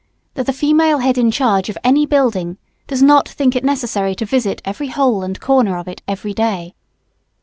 That 0.33 0.47
the 0.47 0.51
female 0.51 0.97
head 0.97 1.19
in 1.19 1.29
charge 1.29 1.69
of 1.69 1.77
any 1.83 2.07
building 2.07 2.57
does 2.87 3.03
not 3.03 3.29
think 3.29 3.55
it 3.55 3.63
necessary 3.63 4.15
to 4.15 4.25
visit 4.25 4.59
every 4.65 4.87
hole 4.87 5.21
and 5.21 5.39
corner 5.39 5.77
of 5.77 5.87
it 5.87 6.01
every 6.07 6.33
day. 6.33 6.73